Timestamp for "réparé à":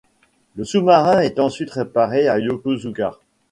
1.69-2.39